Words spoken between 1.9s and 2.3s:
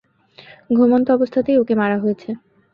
হয়েছে।